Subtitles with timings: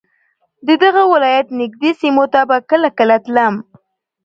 [0.67, 3.55] د دغه ولایت نږدې سیمو ته به کله کله تلم.